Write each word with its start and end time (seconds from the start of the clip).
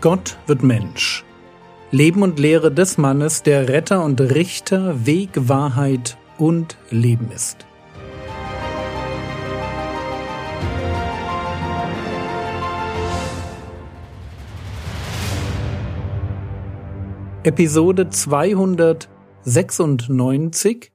Gott 0.00 0.38
wird 0.46 0.62
Mensch. 0.62 1.24
Leben 1.90 2.22
und 2.22 2.38
Lehre 2.38 2.70
des 2.70 2.98
Mannes, 2.98 3.42
der 3.42 3.68
Retter 3.68 4.04
und 4.04 4.20
Richter, 4.20 5.06
Weg, 5.06 5.30
Wahrheit 5.34 6.16
und 6.38 6.78
Leben 6.90 7.32
ist. 7.32 7.66
Episode 17.42 18.08
296 18.08 20.92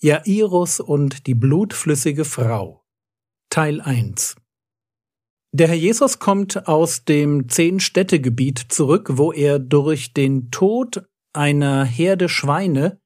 Jairus 0.00 0.80
und 0.80 1.26
die 1.26 1.34
blutflüssige 1.34 2.26
Frau 2.26 2.84
Teil 3.48 3.80
1 3.80 4.36
Der 5.52 5.68
Herr 5.68 5.76
Jesus 5.76 6.18
kommt 6.18 6.68
aus 6.68 7.04
dem 7.04 7.48
Zehn-Städte-Gebiet 7.48 8.66
zurück, 8.68 9.10
wo 9.12 9.32
er 9.32 9.58
durch 9.58 10.12
den 10.12 10.50
Tod 10.50 11.08
einer 11.32 11.84
Herde 11.84 12.28
Schweine, 12.28 13.00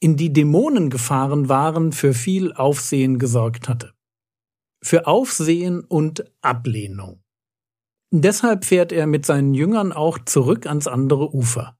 in 0.00 0.16
die 0.16 0.32
Dämonen 0.32 0.90
gefahren 0.90 1.48
waren, 1.48 1.92
für 1.92 2.12
viel 2.12 2.52
Aufsehen 2.54 3.18
gesorgt 3.18 3.68
hatte. 3.68 3.92
Für 4.82 5.06
Aufsehen 5.06 5.84
und 5.84 6.24
Ablehnung. 6.40 7.22
Deshalb 8.12 8.64
fährt 8.64 8.90
er 8.90 9.06
mit 9.06 9.24
seinen 9.24 9.54
Jüngern 9.54 9.92
auch 9.92 10.18
zurück 10.18 10.66
ans 10.66 10.88
andere 10.88 11.32
Ufer. 11.32 11.78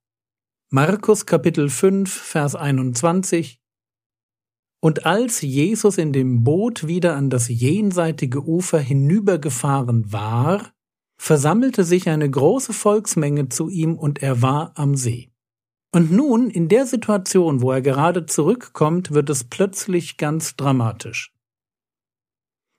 Markus 0.70 1.26
Kapitel 1.26 1.68
5, 1.68 2.12
Vers 2.12 2.54
21 2.54 3.60
Und 4.82 5.04
als 5.04 5.42
Jesus 5.42 5.98
in 5.98 6.12
dem 6.12 6.42
Boot 6.42 6.86
wieder 6.86 7.14
an 7.14 7.28
das 7.28 7.48
jenseitige 7.48 8.42
Ufer 8.42 8.78
hinübergefahren 8.78 10.10
war, 10.10 10.72
versammelte 11.20 11.84
sich 11.84 12.08
eine 12.08 12.28
große 12.30 12.72
Volksmenge 12.72 13.50
zu 13.50 13.68
ihm 13.68 13.96
und 13.96 14.22
er 14.22 14.40
war 14.40 14.72
am 14.76 14.96
See. 14.96 15.30
Und 15.92 16.10
nun, 16.10 16.48
in 16.48 16.68
der 16.68 16.86
Situation, 16.86 17.60
wo 17.60 17.72
er 17.72 17.82
gerade 17.82 18.24
zurückkommt, 18.24 19.10
wird 19.10 19.28
es 19.28 19.44
plötzlich 19.44 20.16
ganz 20.16 20.56
dramatisch. 20.56 21.34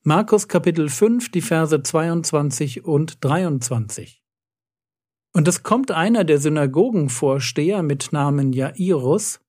Markus 0.03 0.47
Kapitel 0.47 0.89
5, 0.89 1.29
die 1.29 1.41
Verse 1.41 1.83
22 1.83 2.83
und 2.83 3.23
23. 3.23 4.23
Und 5.33 5.47
es 5.47 5.61
kommt 5.61 5.91
einer 5.91 6.23
der 6.23 6.39
Synagogenvorsteher 6.39 7.83
mit 7.83 8.11
Namen 8.11 8.53
Jairus, 8.53 9.39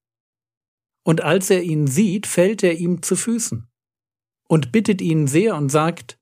und 1.04 1.22
als 1.22 1.50
er 1.50 1.62
ihn 1.62 1.86
sieht, 1.86 2.26
fällt 2.26 2.62
er 2.62 2.78
ihm 2.78 3.02
zu 3.02 3.16
Füßen 3.16 3.68
und 4.48 4.72
bittet 4.72 5.00
ihn 5.00 5.26
sehr 5.26 5.56
und 5.56 5.70
sagt, 5.70 6.18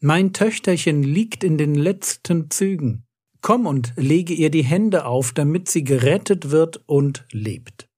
Mein 0.00 0.32
Töchterchen 0.32 1.02
liegt 1.02 1.44
in 1.44 1.58
den 1.58 1.74
letzten 1.74 2.50
Zügen, 2.50 3.06
komm 3.42 3.66
und 3.66 3.92
lege 3.96 4.34
ihr 4.34 4.50
die 4.50 4.64
Hände 4.64 5.04
auf, 5.04 5.32
damit 5.32 5.68
sie 5.68 5.84
gerettet 5.84 6.50
wird 6.50 6.82
und 6.86 7.26
lebt. 7.32 7.88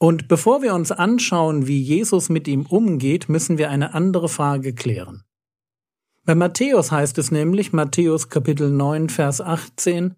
Und 0.00 0.28
bevor 0.28 0.62
wir 0.62 0.74
uns 0.74 0.92
anschauen, 0.92 1.66
wie 1.66 1.80
Jesus 1.80 2.28
mit 2.28 2.46
ihm 2.46 2.66
umgeht, 2.66 3.28
müssen 3.28 3.58
wir 3.58 3.68
eine 3.68 3.94
andere 3.94 4.28
Frage 4.28 4.72
klären. 4.72 5.24
Bei 6.24 6.34
Matthäus 6.34 6.92
heißt 6.92 7.18
es 7.18 7.30
nämlich, 7.30 7.72
Matthäus 7.72 8.28
Kapitel 8.28 8.70
9, 8.70 9.08
Vers 9.08 9.40
18, 9.40 10.14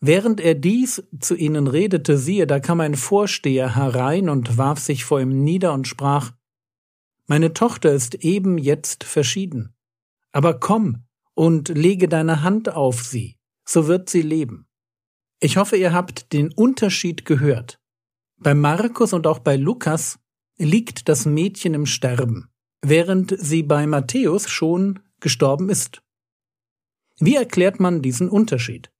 Während 0.00 0.40
er 0.40 0.54
dies 0.54 1.02
zu 1.20 1.34
ihnen 1.34 1.66
redete, 1.66 2.18
siehe, 2.18 2.46
da 2.46 2.60
kam 2.60 2.80
ein 2.80 2.94
Vorsteher 2.94 3.76
herein 3.76 4.28
und 4.28 4.58
warf 4.58 4.78
sich 4.78 5.04
vor 5.04 5.20
ihm 5.20 5.42
nieder 5.42 5.72
und 5.72 5.88
sprach, 5.88 6.32
Meine 7.26 7.54
Tochter 7.54 7.92
ist 7.92 8.14
eben 8.16 8.58
jetzt 8.58 9.04
verschieden, 9.04 9.74
aber 10.32 10.60
komm 10.60 11.04
und 11.34 11.68
lege 11.68 12.08
deine 12.08 12.42
Hand 12.42 12.68
auf 12.68 13.02
sie, 13.02 13.38
so 13.64 13.86
wird 13.88 14.10
sie 14.10 14.22
leben. 14.22 14.66
Ich 15.40 15.56
hoffe, 15.56 15.76
ihr 15.76 15.92
habt 15.92 16.32
den 16.32 16.52
Unterschied 16.52 17.24
gehört. 17.24 17.80
Bei 18.38 18.54
Markus 18.54 19.12
und 19.12 19.26
auch 19.26 19.38
bei 19.38 19.56
Lukas 19.56 20.18
liegt 20.58 21.08
das 21.08 21.26
Mädchen 21.26 21.74
im 21.74 21.86
Sterben, 21.86 22.50
während 22.82 23.34
sie 23.38 23.62
bei 23.62 23.86
Matthäus 23.86 24.48
schon 24.48 25.00
gestorben 25.20 25.68
ist. 25.68 26.02
Wie 27.18 27.34
erklärt 27.34 27.80
man 27.80 28.02
diesen 28.02 28.28
Unterschied? 28.28 28.90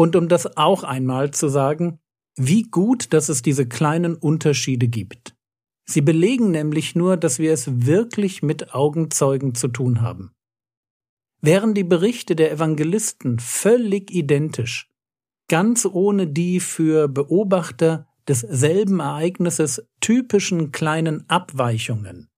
Und 0.00 0.16
um 0.16 0.30
das 0.30 0.56
auch 0.56 0.82
einmal 0.82 1.30
zu 1.30 1.50
sagen, 1.50 1.98
wie 2.34 2.62
gut, 2.62 3.12
dass 3.12 3.28
es 3.28 3.42
diese 3.42 3.68
kleinen 3.68 4.14
Unterschiede 4.14 4.88
gibt. 4.88 5.36
Sie 5.84 6.00
belegen 6.00 6.50
nämlich 6.50 6.94
nur, 6.94 7.18
dass 7.18 7.38
wir 7.38 7.52
es 7.52 7.84
wirklich 7.84 8.42
mit 8.42 8.72
Augenzeugen 8.74 9.54
zu 9.54 9.68
tun 9.68 10.00
haben. 10.00 10.32
Wären 11.42 11.74
die 11.74 11.84
Berichte 11.84 12.34
der 12.34 12.50
Evangelisten 12.50 13.40
völlig 13.40 14.10
identisch, 14.10 14.88
ganz 15.48 15.84
ohne 15.84 16.26
die 16.26 16.60
für 16.60 17.06
Beobachter 17.06 18.08
desselben 18.26 19.00
Ereignisses 19.00 19.86
typischen 20.00 20.72
kleinen 20.72 21.28
Abweichungen, 21.28 22.30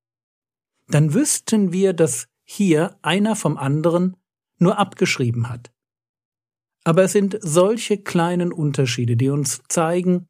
dann 0.89 1.15
wüssten 1.15 1.73
wir, 1.73 1.93
dass 1.93 2.27
hier 2.43 2.99
einer 3.03 3.37
vom 3.37 3.56
anderen 3.56 4.17
nur 4.59 4.81
abgeschrieben 4.81 5.49
hat. 5.49 5.73
Aber 6.84 7.04
es 7.04 7.12
sind 7.12 7.38
solche 7.41 7.98
kleinen 7.98 8.53
Unterschiede, 8.53 9.16
die 9.16 9.31
uns 9.31 9.62
zeigen, 9.69 10.28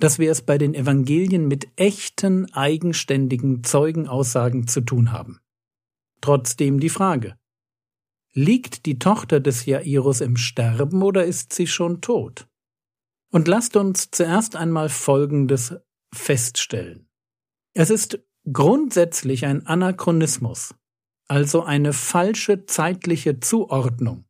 dass 0.00 0.18
wir 0.18 0.30
es 0.30 0.42
bei 0.42 0.58
den 0.58 0.74
Evangelien 0.74 1.48
mit 1.48 1.68
echten, 1.76 2.52
eigenständigen 2.52 3.64
Zeugenaussagen 3.64 4.66
zu 4.66 4.80
tun 4.80 5.12
haben. 5.12 5.40
Trotzdem 6.20 6.80
die 6.80 6.88
Frage, 6.88 7.36
Liegt 8.36 8.86
die 8.86 8.98
Tochter 8.98 9.38
des 9.38 9.64
Jairus 9.64 10.20
im 10.20 10.36
Sterben 10.36 11.02
oder 11.02 11.24
ist 11.24 11.52
sie 11.52 11.68
schon 11.68 12.00
tot? 12.00 12.48
Und 13.30 13.46
lasst 13.46 13.76
uns 13.76 14.10
zuerst 14.10 14.56
einmal 14.56 14.88
Folgendes 14.88 15.76
feststellen. 16.12 17.08
Es 17.74 17.90
ist 17.90 18.18
grundsätzlich 18.52 19.46
ein 19.46 19.66
Anachronismus, 19.66 20.74
also 21.28 21.62
eine 21.62 21.92
falsche 21.92 22.66
zeitliche 22.66 23.38
Zuordnung, 23.38 24.24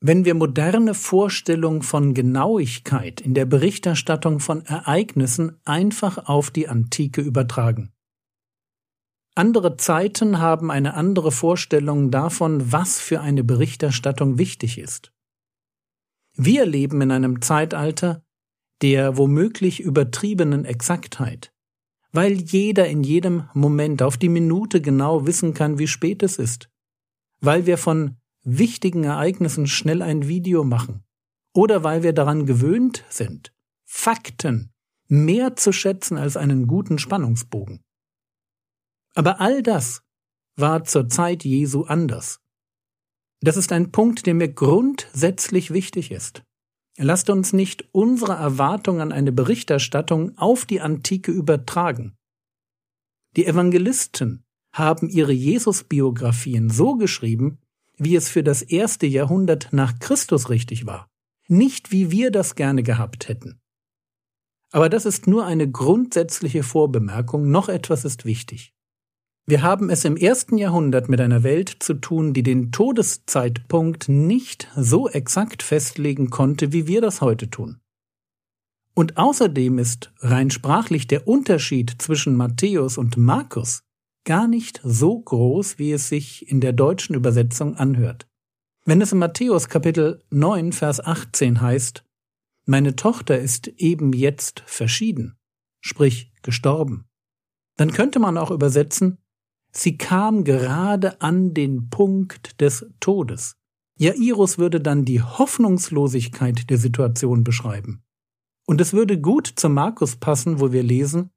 wenn 0.00 0.24
wir 0.24 0.34
moderne 0.34 0.94
Vorstellungen 0.94 1.82
von 1.82 2.14
Genauigkeit 2.14 3.20
in 3.20 3.34
der 3.34 3.46
Berichterstattung 3.46 4.40
von 4.40 4.64
Ereignissen 4.66 5.58
einfach 5.64 6.28
auf 6.28 6.50
die 6.50 6.68
Antike 6.68 7.20
übertragen. 7.20 7.92
Andere 9.34 9.76
Zeiten 9.76 10.38
haben 10.38 10.70
eine 10.70 10.94
andere 10.94 11.30
Vorstellung 11.30 12.10
davon, 12.10 12.72
was 12.72 12.98
für 12.98 13.20
eine 13.20 13.44
Berichterstattung 13.44 14.38
wichtig 14.38 14.78
ist. 14.78 15.12
Wir 16.34 16.66
leben 16.66 17.00
in 17.02 17.10
einem 17.10 17.42
Zeitalter 17.42 18.22
der 18.82 19.16
womöglich 19.16 19.80
übertriebenen 19.80 20.64
Exaktheit, 20.64 21.52
weil 22.12 22.32
jeder 22.32 22.86
in 22.88 23.02
jedem 23.02 23.44
Moment 23.54 24.02
auf 24.02 24.16
die 24.18 24.28
Minute 24.28 24.80
genau 24.80 25.26
wissen 25.26 25.54
kann, 25.54 25.78
wie 25.78 25.86
spät 25.86 26.22
es 26.22 26.38
ist, 26.38 26.68
weil 27.40 27.66
wir 27.66 27.78
von 27.78 28.16
wichtigen 28.46 29.04
Ereignissen 29.04 29.66
schnell 29.66 30.02
ein 30.02 30.28
Video 30.28 30.62
machen 30.64 31.02
oder 31.52 31.82
weil 31.82 32.02
wir 32.02 32.12
daran 32.12 32.46
gewöhnt 32.46 33.04
sind, 33.08 33.52
Fakten 33.84 34.72
mehr 35.08 35.56
zu 35.56 35.72
schätzen 35.72 36.16
als 36.16 36.36
einen 36.36 36.66
guten 36.66 36.98
Spannungsbogen. 36.98 37.82
Aber 39.14 39.40
all 39.40 39.62
das 39.62 40.02
war 40.56 40.84
zur 40.84 41.08
Zeit 41.08 41.44
Jesu 41.44 41.84
anders. 41.84 42.40
Das 43.40 43.56
ist 43.56 43.72
ein 43.72 43.90
Punkt, 43.92 44.26
der 44.26 44.34
mir 44.34 44.48
grundsätzlich 44.48 45.72
wichtig 45.72 46.10
ist. 46.10 46.42
Lasst 46.98 47.28
uns 47.28 47.52
nicht 47.52 47.88
unsere 47.92 48.34
Erwartung 48.34 49.00
an 49.00 49.12
eine 49.12 49.32
Berichterstattung 49.32 50.36
auf 50.38 50.64
die 50.64 50.80
Antike 50.80 51.30
übertragen. 51.30 52.16
Die 53.36 53.44
Evangelisten 53.44 54.44
haben 54.72 55.08
ihre 55.08 55.32
Jesus-Biografien 55.32 56.70
so 56.70 56.94
geschrieben, 56.94 57.58
wie 57.98 58.16
es 58.16 58.28
für 58.28 58.42
das 58.42 58.62
erste 58.62 59.06
Jahrhundert 59.06 59.68
nach 59.72 59.98
Christus 59.98 60.48
richtig 60.50 60.86
war, 60.86 61.08
nicht 61.48 61.92
wie 61.92 62.10
wir 62.10 62.30
das 62.30 62.54
gerne 62.54 62.82
gehabt 62.82 63.28
hätten. 63.28 63.60
Aber 64.72 64.88
das 64.88 65.06
ist 65.06 65.26
nur 65.26 65.46
eine 65.46 65.70
grundsätzliche 65.70 66.62
Vorbemerkung, 66.62 67.50
noch 67.50 67.68
etwas 67.68 68.04
ist 68.04 68.24
wichtig. 68.24 68.72
Wir 69.48 69.62
haben 69.62 69.90
es 69.90 70.04
im 70.04 70.16
ersten 70.16 70.58
Jahrhundert 70.58 71.08
mit 71.08 71.20
einer 71.20 71.44
Welt 71.44 71.76
zu 71.78 71.94
tun, 71.94 72.34
die 72.34 72.42
den 72.42 72.72
Todeszeitpunkt 72.72 74.08
nicht 74.08 74.68
so 74.76 75.08
exakt 75.08 75.62
festlegen 75.62 76.30
konnte, 76.30 76.72
wie 76.72 76.88
wir 76.88 77.00
das 77.00 77.20
heute 77.20 77.48
tun. 77.48 77.78
Und 78.92 79.18
außerdem 79.18 79.78
ist 79.78 80.12
rein 80.18 80.50
sprachlich 80.50 81.06
der 81.06 81.28
Unterschied 81.28 81.94
zwischen 81.98 82.34
Matthäus 82.34 82.98
und 82.98 83.16
Markus 83.16 83.85
gar 84.26 84.48
nicht 84.48 84.80
so 84.84 85.18
groß, 85.18 85.78
wie 85.78 85.92
es 85.92 86.08
sich 86.10 86.50
in 86.50 86.60
der 86.60 86.74
deutschen 86.74 87.14
Übersetzung 87.14 87.76
anhört. 87.76 88.28
Wenn 88.84 89.00
es 89.00 89.12
in 89.12 89.18
Matthäus 89.18 89.68
Kapitel 89.68 90.22
9, 90.30 90.72
Vers 90.72 91.00
18 91.00 91.60
heißt, 91.62 92.04
Meine 92.66 92.96
Tochter 92.96 93.38
ist 93.38 93.68
eben 93.68 94.12
jetzt 94.12 94.62
verschieden, 94.66 95.38
sprich 95.80 96.32
gestorben, 96.42 97.06
dann 97.76 97.92
könnte 97.92 98.18
man 98.18 98.36
auch 98.36 98.50
übersetzen, 98.50 99.18
Sie 99.72 99.96
kam 99.96 100.44
gerade 100.44 101.20
an 101.20 101.52
den 101.54 101.90
Punkt 101.90 102.60
des 102.60 102.86
Todes. 102.98 103.56
Jairus 103.98 104.58
würde 104.58 104.80
dann 104.80 105.04
die 105.04 105.22
Hoffnungslosigkeit 105.22 106.68
der 106.70 106.78
Situation 106.78 107.44
beschreiben. 107.44 108.02
Und 108.66 108.80
es 108.80 108.92
würde 108.92 109.20
gut 109.20 109.46
zu 109.46 109.68
Markus 109.68 110.16
passen, 110.16 110.60
wo 110.60 110.72
wir 110.72 110.82
lesen, 110.82 111.30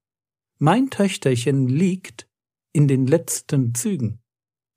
Mein 0.57 0.89
Töchterchen 0.89 1.67
liegt 1.67 2.28
in 2.73 2.87
den 2.87 3.07
letzten 3.07 3.73
Zügen. 3.73 4.19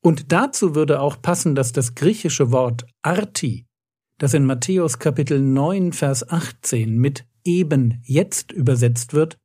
Und 0.02 0.32
dazu 0.32 0.74
würde 0.74 1.00
auch 1.00 1.20
passen, 1.22 1.54
dass 1.54 1.72
das 1.72 1.94
griechische 1.94 2.50
Wort 2.50 2.86
Arti, 3.02 3.66
das 4.18 4.34
in 4.34 4.44
Matthäus 4.44 4.98
Kapitel 4.98 5.40
9, 5.40 5.92
Vers 5.92 6.28
18 6.28 6.98
mit 6.98 7.24
eben 7.44 8.00
jetzt 8.04 8.52
übersetzt 8.52 9.14
wird, 9.14 9.38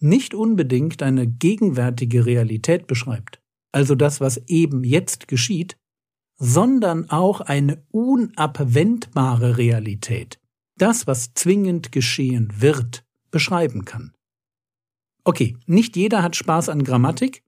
nicht 0.00 0.34
unbedingt 0.34 1.02
eine 1.02 1.26
gegenwärtige 1.26 2.26
Realität 2.26 2.86
beschreibt, 2.86 3.40
also 3.72 3.94
das, 3.94 4.20
was 4.20 4.36
eben 4.46 4.84
jetzt 4.84 5.28
geschieht, 5.28 5.76
sondern 6.36 7.08
auch 7.10 7.40
eine 7.40 7.82
unabwendbare 7.90 9.56
Realität, 9.56 10.40
das, 10.76 11.06
was 11.06 11.32
zwingend 11.34 11.92
geschehen 11.92 12.52
wird, 12.58 13.04
beschreiben 13.30 13.84
kann. 13.84 14.12
Okay, 15.24 15.56
nicht 15.66 15.96
jeder 15.96 16.22
hat 16.22 16.36
Spaß 16.36 16.68
an 16.68 16.84
Grammatik, 16.84 17.43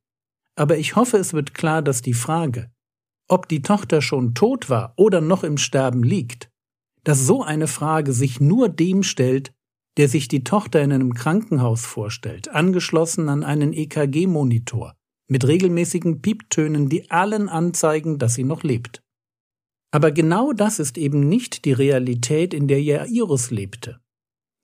aber 0.56 0.78
ich 0.78 0.96
hoffe, 0.96 1.18
es 1.18 1.32
wird 1.32 1.54
klar, 1.54 1.82
dass 1.82 2.02
die 2.02 2.14
Frage, 2.14 2.70
ob 3.28 3.48
die 3.48 3.62
Tochter 3.62 4.02
schon 4.02 4.34
tot 4.34 4.70
war 4.70 4.94
oder 4.96 5.20
noch 5.20 5.44
im 5.44 5.58
Sterben 5.58 6.02
liegt, 6.02 6.50
dass 7.04 7.26
so 7.26 7.42
eine 7.42 7.68
Frage 7.68 8.12
sich 8.12 8.40
nur 8.40 8.68
dem 8.68 9.02
stellt, 9.02 9.52
der 9.96 10.08
sich 10.08 10.28
die 10.28 10.44
Tochter 10.44 10.82
in 10.82 10.92
einem 10.92 11.14
Krankenhaus 11.14 11.84
vorstellt, 11.86 12.48
angeschlossen 12.48 13.28
an 13.28 13.44
einen 13.44 13.72
EKG-Monitor, 13.72 14.94
mit 15.28 15.46
regelmäßigen 15.46 16.20
Pieptönen, 16.20 16.88
die 16.88 17.10
allen 17.10 17.48
anzeigen, 17.48 18.18
dass 18.18 18.34
sie 18.34 18.44
noch 18.44 18.62
lebt. 18.62 19.02
Aber 19.90 20.10
genau 20.10 20.52
das 20.52 20.78
ist 20.78 20.98
eben 20.98 21.28
nicht 21.28 21.64
die 21.64 21.72
Realität, 21.72 22.52
in 22.52 22.68
der 22.68 22.82
Jairus 22.82 23.50
lebte. 23.50 24.00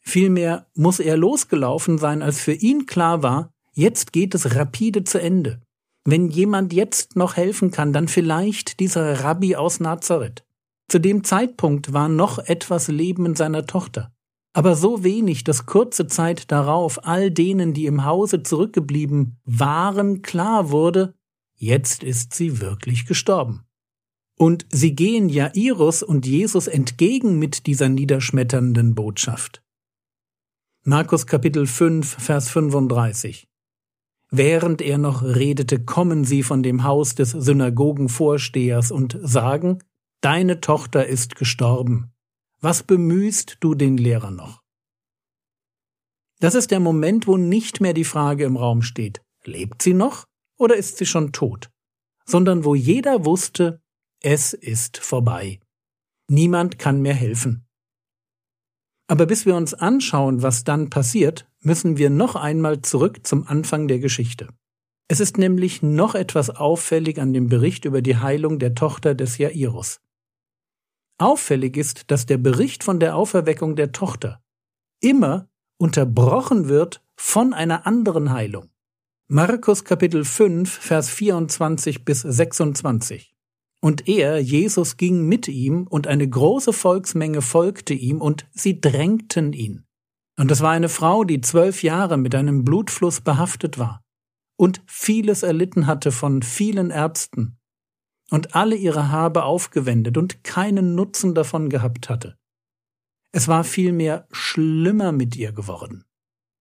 Vielmehr 0.00 0.66
muss 0.74 1.00
er 1.00 1.16
losgelaufen 1.16 1.96
sein, 1.96 2.22
als 2.22 2.40
für 2.40 2.52
ihn 2.52 2.86
klar 2.86 3.22
war, 3.22 3.50
jetzt 3.72 4.12
geht 4.12 4.34
es 4.34 4.56
rapide 4.56 5.04
zu 5.04 5.20
Ende. 5.20 5.62
Wenn 6.04 6.28
jemand 6.28 6.72
jetzt 6.72 7.14
noch 7.14 7.37
helfen 7.37 7.70
kann, 7.70 7.93
dann 7.93 8.08
vielleicht 8.08 8.81
dieser 8.81 9.22
Rabbi 9.22 9.54
aus 9.54 9.78
Nazareth. 9.78 10.44
Zu 10.88 10.99
dem 10.99 11.22
Zeitpunkt 11.22 11.93
war 11.93 12.08
noch 12.08 12.38
etwas 12.38 12.88
Leben 12.88 13.25
in 13.26 13.37
seiner 13.37 13.66
Tochter. 13.66 14.12
Aber 14.52 14.75
so 14.75 15.04
wenig, 15.04 15.44
dass 15.44 15.64
kurze 15.64 16.06
Zeit 16.08 16.50
darauf 16.50 17.06
all 17.06 17.31
denen, 17.31 17.72
die 17.72 17.87
im 17.87 18.04
Hause 18.04 18.43
zurückgeblieben 18.43 19.38
waren, 19.44 20.22
klar 20.22 20.70
wurde, 20.70 21.14
jetzt 21.54 22.02
ist 22.02 22.34
sie 22.34 22.60
wirklich 22.60 23.06
gestorben. 23.06 23.64
Und 24.37 24.66
sie 24.70 24.94
gehen 24.94 25.28
Jairus 25.28 26.02
und 26.02 26.26
Jesus 26.26 26.66
entgegen 26.66 27.38
mit 27.38 27.66
dieser 27.66 27.88
niederschmetternden 27.88 28.94
Botschaft. 28.94 29.62
Markus 30.84 31.26
Kapitel 31.26 31.66
5, 31.66 32.16
Vers 32.19 32.50
35 32.50 33.46
Während 34.34 34.81
er 34.82 34.99
noch 34.99 35.23
redete, 35.23 35.84
kommen 35.84 36.25
sie 36.25 36.43
von 36.43 36.62
dem 36.62 36.82
Haus 36.84 37.14
des 37.14 37.31
Synagogenvorstehers 37.31 38.90
und 38.90 39.19
sagen, 39.23 39.79
Deine 40.23 40.61
Tochter 40.61 41.08
ist 41.08 41.34
gestorben. 41.34 42.12
Was 42.61 42.84
bemühst 42.84 43.56
du 43.58 43.75
den 43.75 43.96
Lehrer 43.96 44.31
noch? 44.31 44.62
Das 46.38 46.55
ist 46.55 46.70
der 46.70 46.79
Moment, 46.79 47.26
wo 47.26 47.37
nicht 47.37 47.81
mehr 47.81 47.93
die 47.93 48.05
Frage 48.05 48.44
im 48.44 48.56
Raum 48.56 48.82
steht, 48.82 49.20
lebt 49.44 49.82
sie 49.82 49.94
noch 49.94 50.26
oder 50.58 50.76
ist 50.76 50.96
sie 50.96 51.06
schon 51.06 51.32
tot? 51.32 51.70
Sondern 52.25 52.64
wo 52.64 52.76
jeder 52.76 53.25
wusste, 53.25 53.82
es 54.20 54.52
ist 54.52 54.99
vorbei. 54.99 55.58
Niemand 56.29 56.79
kann 56.79 57.02
mehr 57.02 57.14
helfen. 57.14 57.67
Aber 59.12 59.26
bis 59.26 59.44
wir 59.44 59.56
uns 59.56 59.74
anschauen, 59.74 60.40
was 60.40 60.64
dann 60.64 60.88
passiert, 60.88 61.46
müssen 61.60 61.98
wir 61.98 62.08
noch 62.08 62.34
einmal 62.34 62.80
zurück 62.80 63.26
zum 63.26 63.46
Anfang 63.46 63.86
der 63.86 63.98
Geschichte. 63.98 64.48
Es 65.06 65.20
ist 65.20 65.36
nämlich 65.36 65.82
noch 65.82 66.14
etwas 66.14 66.48
auffällig 66.48 67.20
an 67.20 67.34
dem 67.34 67.50
Bericht 67.50 67.84
über 67.84 68.00
die 68.00 68.16
Heilung 68.16 68.58
der 68.58 68.74
Tochter 68.74 69.14
des 69.14 69.36
Jairus. 69.36 70.00
Auffällig 71.18 71.76
ist, 71.76 72.10
dass 72.10 72.24
der 72.24 72.38
Bericht 72.38 72.82
von 72.84 73.00
der 73.00 73.14
Auferweckung 73.14 73.76
der 73.76 73.92
Tochter 73.92 74.42
immer 75.02 75.46
unterbrochen 75.76 76.70
wird 76.70 77.04
von 77.14 77.52
einer 77.52 77.86
anderen 77.86 78.32
Heilung. 78.32 78.70
Markus 79.28 79.84
Kapitel 79.84 80.24
5, 80.24 80.72
Vers 80.72 81.10
24 81.10 82.06
bis 82.06 82.22
26. 82.22 83.31
Und 83.82 84.08
er, 84.08 84.38
Jesus, 84.38 84.96
ging 84.96 85.26
mit 85.26 85.49
ihm, 85.49 85.87
und 85.88 86.06
eine 86.06 86.29
große 86.29 86.73
Volksmenge 86.73 87.43
folgte 87.43 87.94
ihm, 87.94 88.20
und 88.20 88.46
sie 88.52 88.81
drängten 88.81 89.52
ihn. 89.52 89.84
Und 90.38 90.50
es 90.50 90.61
war 90.61 90.70
eine 90.70 90.88
Frau, 90.88 91.25
die 91.25 91.40
zwölf 91.40 91.82
Jahre 91.82 92.17
mit 92.17 92.34
einem 92.34 92.64
Blutfluss 92.64 93.20
behaftet 93.20 93.79
war 93.79 94.02
und 94.56 94.82
vieles 94.87 95.43
erlitten 95.43 95.87
hatte 95.87 96.12
von 96.12 96.43
vielen 96.43 96.90
Ärzten 96.90 97.58
und 98.31 98.55
alle 98.55 98.76
ihre 98.76 99.11
Habe 99.11 99.43
aufgewendet 99.43 100.17
und 100.17 100.44
keinen 100.44 100.94
Nutzen 100.94 101.34
davon 101.34 101.69
gehabt 101.69 102.08
hatte. 102.08 102.38
Es 103.32 103.49
war 103.49 103.64
vielmehr 103.64 104.26
schlimmer 104.31 105.11
mit 105.12 105.37
ihr 105.37 105.52
geworden. 105.52 106.05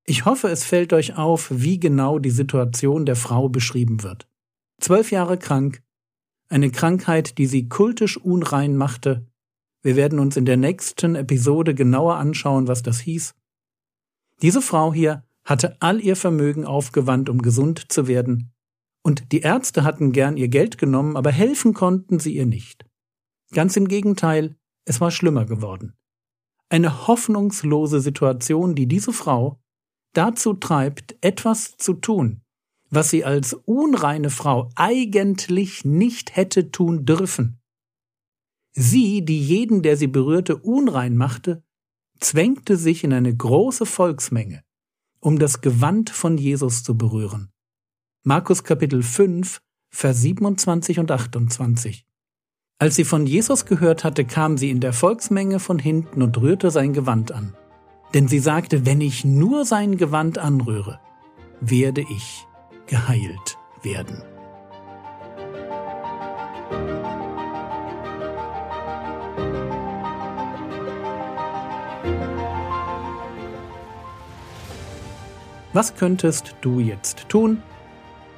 Ich 0.05 0.25
hoffe, 0.25 0.47
es 0.49 0.63
fällt 0.63 0.93
euch 0.93 1.15
auf, 1.15 1.49
wie 1.51 1.79
genau 1.79 2.17
die 2.17 2.31
Situation 2.31 3.05
der 3.05 3.15
Frau 3.15 3.49
beschrieben 3.49 4.03
wird. 4.03 4.27
Zwölf 4.79 5.11
Jahre 5.11 5.37
krank, 5.37 5.83
eine 6.51 6.69
Krankheit, 6.69 7.37
die 7.37 7.47
sie 7.47 7.69
kultisch 7.69 8.17
unrein 8.17 8.75
machte. 8.75 9.25
Wir 9.81 9.95
werden 9.95 10.19
uns 10.19 10.37
in 10.37 10.45
der 10.45 10.57
nächsten 10.57 11.15
Episode 11.15 11.73
genauer 11.73 12.17
anschauen, 12.17 12.67
was 12.67 12.83
das 12.83 12.99
hieß. 12.99 13.33
Diese 14.41 14.61
Frau 14.61 14.93
hier 14.93 15.23
hatte 15.43 15.77
all 15.81 16.01
ihr 16.01 16.15
Vermögen 16.15 16.65
aufgewandt, 16.65 17.29
um 17.29 17.41
gesund 17.41 17.91
zu 17.91 18.07
werden, 18.07 18.51
und 19.03 19.31
die 19.31 19.39
Ärzte 19.39 19.83
hatten 19.83 20.11
gern 20.11 20.37
ihr 20.37 20.47
Geld 20.47 20.77
genommen, 20.77 21.17
aber 21.17 21.31
helfen 21.31 21.73
konnten 21.73 22.19
sie 22.19 22.35
ihr 22.35 22.45
nicht. 22.45 22.85
Ganz 23.51 23.75
im 23.75 23.87
Gegenteil, 23.87 24.55
es 24.85 25.01
war 25.01 25.09
schlimmer 25.09 25.45
geworden. 25.45 25.93
Eine 26.69 27.07
hoffnungslose 27.07 27.99
Situation, 27.99 28.75
die 28.75 28.87
diese 28.87 29.11
Frau 29.11 29.59
dazu 30.13 30.53
treibt, 30.53 31.15
etwas 31.21 31.77
zu 31.77 31.95
tun, 31.95 32.41
was 32.91 33.09
sie 33.09 33.25
als 33.25 33.53
unreine 33.53 34.29
Frau 34.29 34.69
eigentlich 34.75 35.85
nicht 35.85 36.35
hätte 36.35 36.71
tun 36.71 37.05
dürfen. 37.05 37.59
Sie, 38.73 39.25
die 39.25 39.41
jeden, 39.41 39.81
der 39.81 39.97
sie 39.97 40.07
berührte, 40.07 40.57
unrein 40.57 41.17
machte, 41.17 41.63
zwängte 42.19 42.77
sich 42.77 43.03
in 43.03 43.13
eine 43.13 43.35
große 43.35 43.85
Volksmenge, 43.85 44.63
um 45.19 45.39
das 45.39 45.61
Gewand 45.61 46.09
von 46.09 46.37
Jesus 46.37 46.83
zu 46.83 46.97
berühren. 46.97 47.51
Markus 48.23 48.63
Kapitel 48.63 49.01
5, 49.01 49.61
Vers 49.89 50.21
27 50.21 50.99
und 50.99 51.11
28. 51.11 52.05
Als 52.77 52.95
sie 52.95 53.03
von 53.03 53.25
Jesus 53.25 53.65
gehört 53.65 54.03
hatte, 54.03 54.25
kam 54.25 54.57
sie 54.57 54.69
in 54.69 54.79
der 54.79 54.93
Volksmenge 54.93 55.59
von 55.59 55.79
hinten 55.79 56.21
und 56.21 56.37
rührte 56.37 56.71
sein 56.71 56.93
Gewand 56.93 57.31
an. 57.31 57.55
Denn 58.13 58.27
sie 58.27 58.39
sagte, 58.39 58.85
wenn 58.85 59.01
ich 59.01 59.23
nur 59.23 59.65
sein 59.65 59.97
Gewand 59.97 60.37
anrühre, 60.37 60.99
werde 61.61 62.01
ich 62.01 62.45
geheilt 62.91 63.57
werden. 63.83 64.21
Was 75.71 75.95
könntest 75.95 76.53
du 76.59 76.81
jetzt 76.81 77.29
tun? 77.29 77.63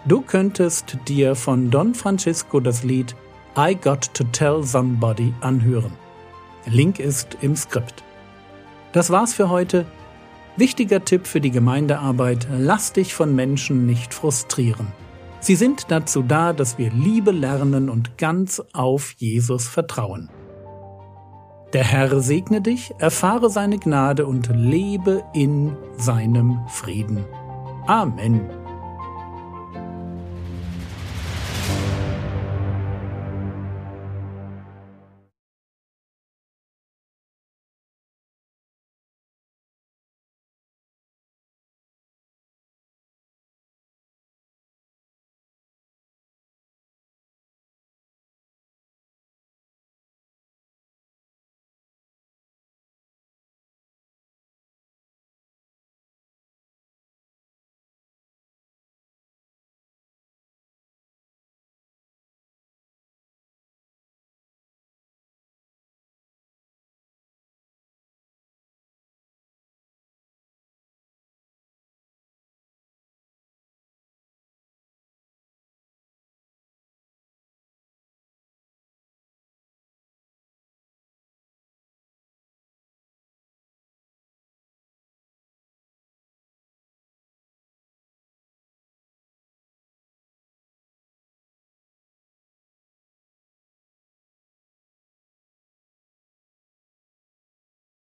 Du 0.05 0.21
könntest 0.21 0.97
dir 1.07 1.33
von 1.33 1.71
Don 1.71 1.95
Francisco 1.95 2.59
das 2.59 2.83
Lied 2.83 3.15
I 3.57 3.73
Got 3.73 4.13
to 4.13 4.23
Tell 4.25 4.61
Somebody 4.61 5.33
anhören. 5.41 5.93
Link 6.67 6.99
ist 6.99 7.37
im 7.41 7.55
Skript. 7.55 8.03
Das 8.91 9.09
war's 9.09 9.33
für 9.33 9.49
heute. 9.49 9.87
Wichtiger 10.55 11.03
Tipp 11.03 11.25
für 11.25 11.41
die 11.41 11.51
Gemeindearbeit, 11.51 12.47
lass 12.51 12.93
dich 12.93 13.15
von 13.15 13.35
Menschen 13.35 13.85
nicht 13.85 14.13
frustrieren. 14.13 14.87
Sie 15.39 15.55
sind 15.55 15.87
dazu 15.89 16.21
da, 16.21 16.53
dass 16.53 16.77
wir 16.77 16.91
Liebe 16.91 17.31
lernen 17.31 17.89
und 17.89 18.17
ganz 18.17 18.61
auf 18.71 19.13
Jesus 19.17 19.67
vertrauen. 19.67 20.29
Der 21.73 21.83
Herr 21.83 22.21
segne 22.21 22.61
dich, 22.61 22.93
erfahre 22.99 23.49
seine 23.49 23.79
Gnade 23.79 24.27
und 24.27 24.49
lebe 24.53 25.23
in 25.33 25.75
seinem 25.97 26.59
Frieden. 26.67 27.25
Amen. 27.87 28.62